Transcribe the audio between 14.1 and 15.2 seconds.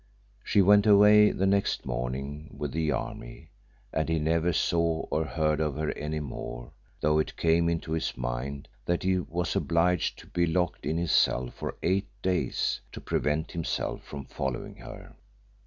following her.